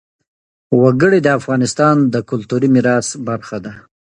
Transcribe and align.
وګړي 0.81 1.19
د 1.23 1.27
افغانستان 1.39 1.95
د 2.13 2.15
کلتوري 2.29 2.69
میراث 2.75 3.07
برخه 3.27 3.57
ده. 3.65 3.73